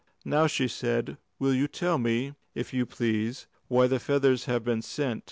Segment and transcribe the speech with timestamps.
[0.25, 4.81] "Now," she said, "will you tell me, if you please, why the feathers have been
[4.81, 5.19] sent?"